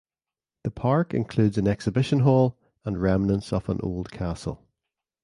[0.63, 4.63] The park includes an exhibition hall and remnants of an old castle.